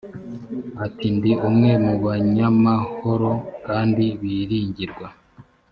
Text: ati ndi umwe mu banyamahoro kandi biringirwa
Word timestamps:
ati 0.85 1.07
ndi 1.15 1.31
umwe 1.47 1.71
mu 1.85 1.93
banyamahoro 2.03 3.31
kandi 3.65 4.05
biringirwa 4.19 5.07